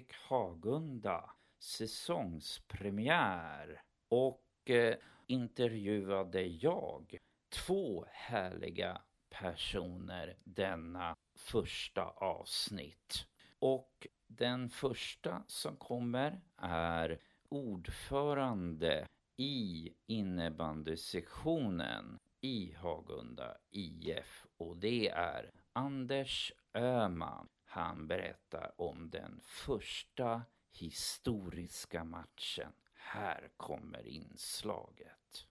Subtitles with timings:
[0.00, 7.18] Erik Hagunda säsongspremiär och eh, intervjuade jag
[7.48, 13.26] två härliga personer denna första avsnitt.
[13.58, 19.06] Och den första som kommer är ordförande
[19.36, 27.48] i innebandysektionen i Hagunda IF och det är Anders Öhman.
[27.72, 32.72] Han berättar om den första historiska matchen.
[32.94, 35.46] Här kommer inslaget.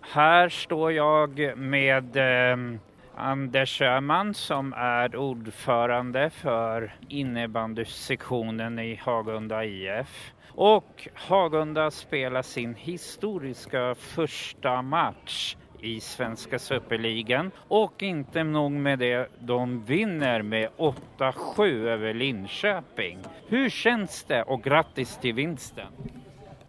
[0.00, 2.78] Här står jag med eh,
[3.14, 10.32] Anders Öhman som är ordförande för innebandysektionen i Hagunda IF.
[10.50, 17.50] Och Hagunda spelar sin historiska första match i Svenska Superligan.
[17.68, 23.18] Och inte nog med det, de vinner med 8-7 över Linköping.
[23.48, 25.86] Hur känns det och grattis till vinsten!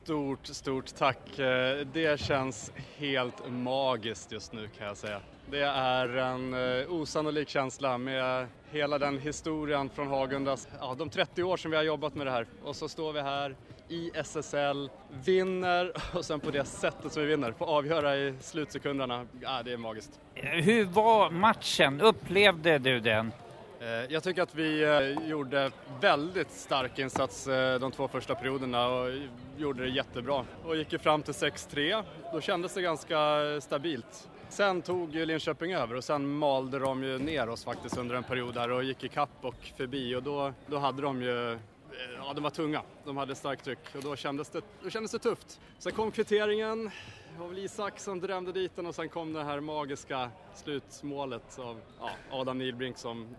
[0.04, 1.40] Stort, stort tack.
[1.40, 5.22] Eh, det känns helt magiskt just nu kan jag säga.
[5.52, 11.44] Det är en eh, osannolik känsla med hela den historien från Hagundas, ja, de 30
[11.44, 12.46] år som vi har jobbat med det här.
[12.64, 13.56] Och så står vi här
[13.90, 14.90] i SSL,
[15.26, 19.26] vinner och sen på det sättet som vi vinner, får avgöra i slutsekunderna.
[19.42, 20.20] Ja, det är magiskt.
[20.36, 22.02] Hur var matchen?
[22.02, 23.32] Upplevde du den?
[23.80, 28.88] Eh, Jag tycker att vi eh, gjorde väldigt stark insats eh, de två första perioderna
[28.88, 29.10] och
[29.58, 30.46] gjorde det jättebra.
[30.66, 32.04] Och gick ju fram till 6-3.
[32.34, 33.18] Då kändes det ganska
[33.62, 34.30] stabilt.
[34.50, 38.54] Sen tog Linköping över och sen malde de ju ner oss faktiskt under en period
[38.54, 41.60] där och gick i kapp och förbi och då, då hade de ju
[41.92, 42.82] Eh, ja, de var tunga.
[43.06, 45.60] De hade starkt tryck och då kändes det, då kändes det tufft.
[45.78, 46.92] Sen kom kvitteringen,
[47.34, 51.60] det var väl Isak som drämde dit den och sen kom det här magiska slutmålet
[51.60, 53.36] av ja, Adam Nilbrink som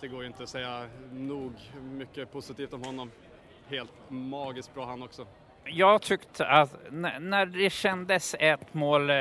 [0.00, 1.52] det går ju inte att säga nog
[1.82, 3.10] mycket positivt om honom.
[3.68, 5.26] Helt magiskt bra han också.
[5.64, 9.16] Jag tyckte att när det kändes ett mål eh,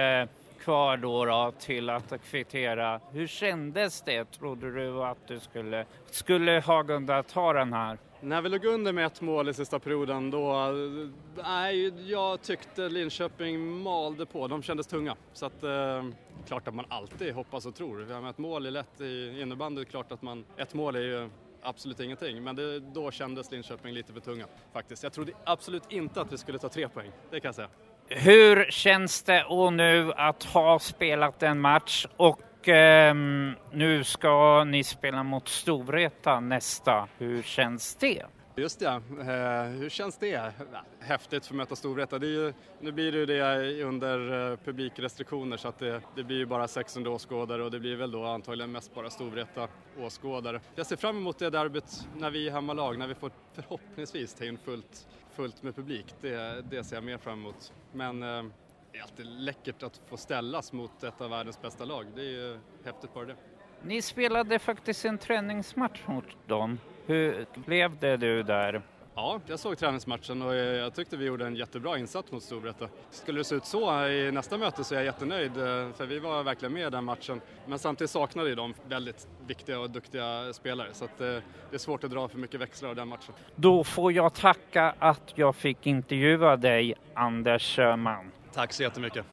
[0.60, 4.26] kvar då, då till att kvittera, hur kändes det?
[4.32, 7.98] Trodde du att du skulle, skulle Hagunda ta den här?
[8.24, 10.74] När vi låg under med ett mål i sista perioden då,
[11.44, 14.48] nej, jag tyckte Linköping malde på.
[14.48, 15.16] De kändes tunga.
[15.34, 16.06] Så att, eh,
[16.48, 18.08] klart att man alltid hoppas och tror.
[18.10, 21.30] Ja, Ett mål är lätt i innebandy, klart att man, ett mål är ju
[21.62, 22.44] absolut ingenting.
[22.44, 25.04] Men det, då kändes Linköping lite för tunga faktiskt.
[25.04, 27.70] Jag trodde absolut inte att vi skulle ta tre poäng, det kan jag säga.
[28.08, 34.84] Hur känns det och nu att ha spelat en match och ehm, nu ska ni
[34.84, 37.08] spela mot Storvreta nästa.
[37.18, 38.26] Hur känns det?
[38.56, 40.54] Just det, eh, hur känns det?
[41.00, 42.20] Häftigt för att möta Storvreta.
[42.20, 46.24] Det är ju, nu blir det ju det under eh, publikrestriktioner så att det, det
[46.24, 49.68] blir ju bara 600 åskådare och det blir väl då antagligen mest bara Storvreta
[50.00, 50.62] åskådare.
[50.76, 54.46] Jag ser fram emot det derbyt när vi är hemmalag, när vi får förhoppningsvis ta
[54.46, 56.16] in fullt, fullt med publik.
[56.22, 57.74] Det, det ser jag mer fram emot.
[57.92, 58.44] Men eh,
[58.92, 62.06] det är alltid läckert att få ställas mot ett av världens bästa lag.
[62.16, 63.36] Det är ju häftigt bara det.
[63.84, 66.80] Ni spelade faktiskt en träningsmatch mot dem.
[67.06, 68.82] Hur upplevde du där?
[69.16, 72.88] Ja, jag såg träningsmatchen och jag tyckte vi gjorde en jättebra insats mot Storvreta.
[73.10, 76.20] Skulle det se ut så i nästa möte så är jag jättenöjd eh, för vi
[76.20, 77.42] var verkligen med i den matchen.
[77.66, 81.42] Men samtidigt saknade de väldigt viktiga och duktiga spelare så eh, det
[81.72, 83.34] är svårt att dra för mycket växlar av den matchen.
[83.56, 88.32] Då får jag tacka att jag fick intervjua dig, Anders Sjöman.
[88.54, 89.26] Tack så jättemycket.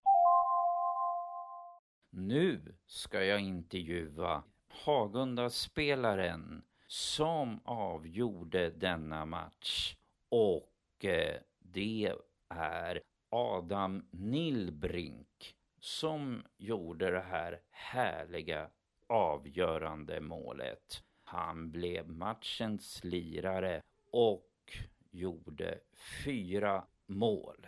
[2.11, 9.97] Nu ska jag intervjua Hagunda-spelaren som avgjorde denna match.
[10.29, 12.13] Och eh, det
[12.49, 13.01] är
[13.31, 18.69] Adam Nilbrink som gjorde det här härliga
[19.07, 21.03] avgörande målet.
[21.25, 23.83] Han blev matchens lirare
[24.13, 24.79] och
[25.11, 25.79] gjorde
[26.25, 27.67] fyra mål.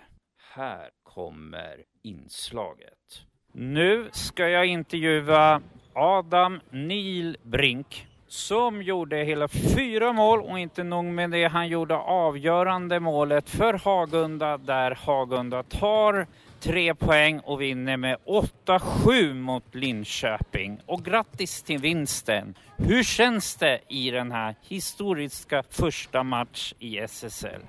[0.55, 3.25] Här kommer inslaget.
[3.53, 5.63] Nu ska jag intervjua
[5.95, 13.01] Adam Nilbrink som gjorde hela fyra mål och inte nog med det, han gjorde avgörande
[13.01, 16.27] målet för Hagunda där Hagunda tar
[16.61, 18.17] tre poäng och vinner med
[18.67, 20.81] 8-7 mot Linköping.
[20.87, 22.55] Och grattis till vinsten!
[22.77, 27.63] Hur känns det i den här historiska första match i SSL?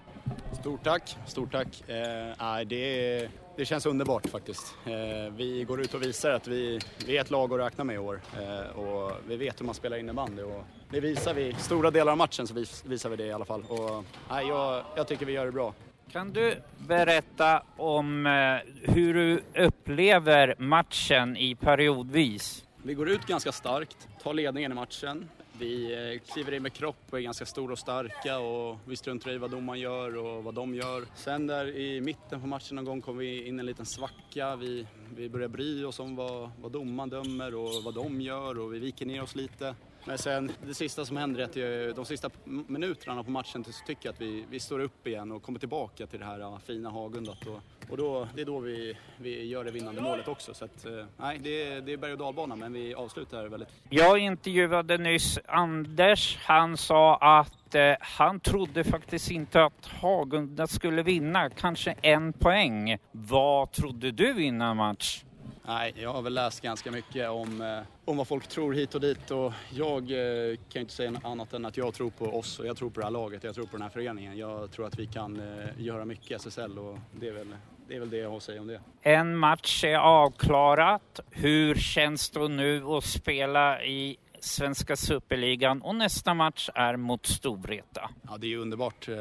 [0.61, 1.89] Stort tack, stort tack.
[1.89, 4.75] Eh, det, det känns underbart faktiskt.
[4.85, 7.95] Eh, vi går ut och visar att vi, vi är ett lag att räkna med
[7.95, 11.53] i år eh, och vi vet hur man spelar innebandy och det visar vi.
[11.53, 12.53] Stora delar av matchen så
[12.85, 15.73] visar vi det i alla fall och nej, jag, jag tycker vi gör det bra.
[16.11, 22.65] Kan du berätta om eh, hur du upplever matchen i periodvis?
[22.83, 25.29] Vi går ut ganska starkt, tar ledningen i matchen.
[25.61, 29.31] Vi eh, kliver in med kropp och är ganska stora och starka och vi struntar
[29.31, 31.05] i vad domaren gör och vad de gör.
[31.15, 34.55] Sen där i mitten på matchen någon gång kom vi in en liten svacka.
[34.55, 38.73] Vi, vi börjar bry oss om vad, vad domaren dömer och vad de gör och
[38.73, 39.75] vi viker ner oss lite.
[40.05, 44.07] Men sen det sista som händer är att de sista minuterna på matchen så tycker
[44.07, 47.47] jag att vi, vi står upp igen och kommer tillbaka till det här fina Hagundat.
[47.47, 47.59] Och,
[47.89, 50.53] och då, det är då vi, vi gör det vinnande målet också.
[50.53, 53.69] Så att, eh, nej, det, är, det är berg och dalbana men vi avslutar väldigt...
[53.89, 56.37] Jag intervjuade nyss Anders.
[56.41, 62.97] Han sa att eh, han trodde faktiskt inte att Hagundat skulle vinna, kanske en poäng.
[63.11, 65.23] Vad trodde du innan match?
[65.67, 69.01] Nej, jag har väl läst ganska mycket om, eh, om vad folk tror hit och
[69.01, 72.65] dit och jag eh, kan inte säga annat än att jag tror på oss och
[72.65, 74.37] jag tror på det här laget, jag tror på den här föreningen.
[74.37, 77.55] Jag tror att vi kan eh, göra mycket i SSL och det är väl
[77.91, 78.81] det är väl det jag har att säga om det.
[79.01, 81.19] En match är avklarat.
[81.31, 88.09] Hur känns det nu att spela i svenska superligan och nästa match är mot Storvreta.
[88.29, 89.09] Ja, det är underbart.
[89.09, 89.15] Eh,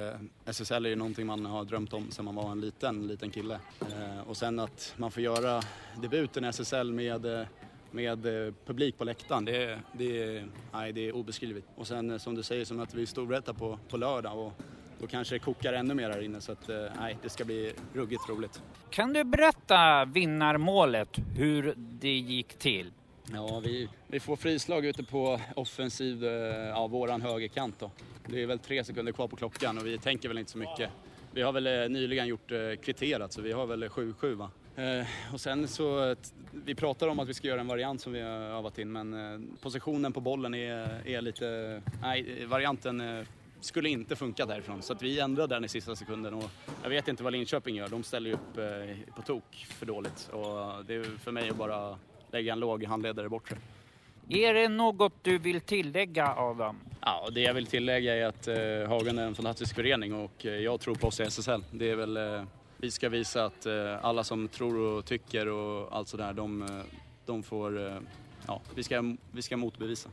[0.45, 3.59] SSL är ju någonting man har drömt om sedan man var en liten, liten kille.
[3.81, 5.63] Eh, och sen att man får göra
[6.03, 7.47] debuten i SSL med eh,
[7.93, 8.23] med
[8.67, 11.67] publik på läktaren, det, det, nej, det är obeskrivligt.
[11.77, 14.53] Och sen som du säger, som att vi Storvreta på, på lördag och
[15.01, 18.29] då kanske det kokar ännu mer här inne så att nej, det ska bli ruggigt
[18.29, 18.63] roligt.
[18.91, 22.93] Kan du berätta vinnarmålet, hur det gick till?
[23.33, 26.31] Ja, vi, vi får frislag ute på offensiv, eh,
[26.69, 27.91] ja, våran högerkant då.
[28.27, 30.91] Det är väl tre sekunder kvar på klockan och vi tänker väl inte så mycket.
[31.33, 34.51] Vi har väl eh, nyligen gjort eh, kvitterat så vi har väl 7-7 va.
[35.33, 36.17] och sen så,
[36.53, 39.47] vi pratar om att vi ska göra en variant som vi har övat in men
[39.63, 43.27] positionen på bollen är, är lite, nej varianten
[43.65, 44.83] skulle inte funka därifrån.
[44.83, 46.51] Så att vi ändrade den i sista sekunden och
[46.83, 47.89] jag vet inte vad Linköping gör.
[47.89, 48.55] De ställer ju upp
[49.17, 51.99] på tok för dåligt och det är för mig att bara
[52.33, 53.57] lägga en låg handledare bortre.
[54.29, 56.77] Är det något du vill tillägga Adam?
[57.01, 60.53] Ja, det jag vill tillägga är att eh, Hagen är en fantastisk förening och eh,
[60.53, 61.65] jag tror på oss i SSL.
[61.71, 62.43] Det är väl, eh,
[62.77, 66.69] vi ska visa att eh, alla som tror och tycker och allt sådär, de, eh,
[67.27, 67.99] de får, eh,
[68.47, 70.11] ja, vi ska, vi ska motbevisa.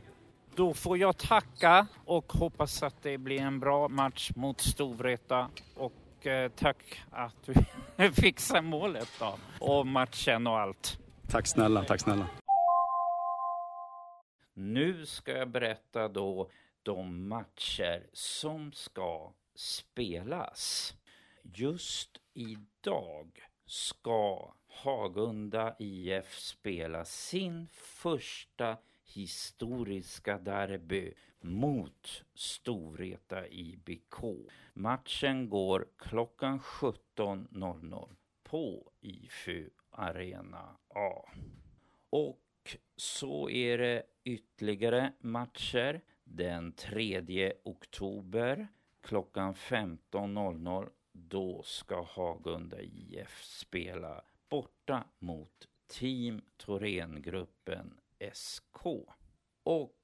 [0.58, 6.26] Då får jag tacka och hoppas att det blir en bra match mot Storvreta och
[6.26, 7.34] eh, tack att
[7.96, 10.98] du fixar målet då och matchen och allt.
[11.28, 12.26] Tack snälla, tack snälla.
[14.54, 16.50] Nu ska jag berätta då
[16.82, 20.94] de matcher som ska spelas.
[21.42, 23.30] Just idag
[23.66, 28.76] ska Hagunda IF spela sin första
[29.08, 34.22] historiska derby mot Storvreta IBK.
[34.74, 41.28] Matchen går klockan 17.00 på IFU Arena A.
[42.10, 48.68] Och så är det ytterligare matcher den 3 oktober
[49.00, 50.88] klockan 15.00.
[51.12, 57.94] Då ska Hagunda IF spela borta mot Team Thorengruppen
[58.32, 58.86] SK.
[59.62, 59.94] Och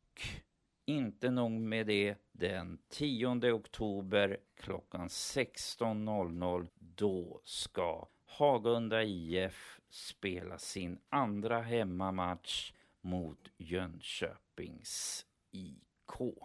[0.86, 10.98] inte nog med det, den 10 oktober klockan 16.00 då ska Hagunda IF spela sin
[11.08, 16.44] andra hemmamatch mot Jönköpings IK.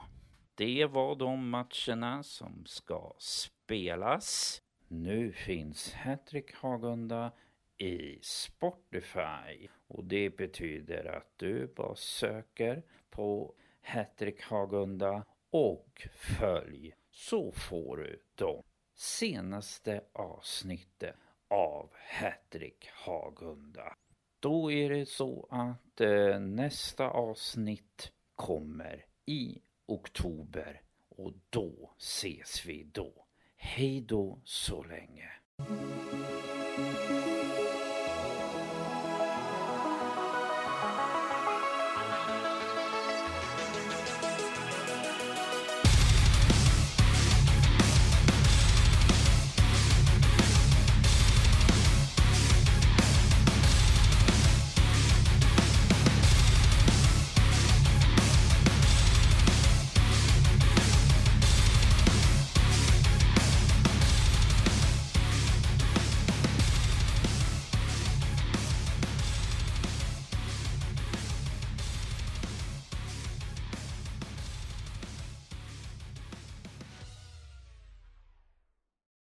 [0.56, 4.62] Det var de matcherna som ska spelas.
[4.88, 7.32] Nu finns Hattrick Hagunda
[7.80, 17.52] i Spotify och det betyder att du bara söker på Hattrick Hagunda och följ så
[17.52, 18.64] får du de
[18.96, 21.16] senaste avsnitten
[21.48, 23.96] av Hattrick Hagunda.
[24.40, 32.84] Då är det så att eh, nästa avsnitt kommer i oktober och då ses vi
[32.84, 33.26] då.
[33.56, 35.30] Hej då så länge.